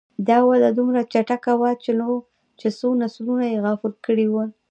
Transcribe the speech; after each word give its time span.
دا 0.27 0.37
وده 0.49 0.69
دومره 0.77 1.01
چټکه 1.13 1.51
وه 1.61 1.71
چې 2.61 2.67
څو 2.79 2.87
نسلونه 3.01 3.43
یې 3.51 3.61
غافل 3.65 3.93
کړي 4.05 4.27
وو. 4.29 4.43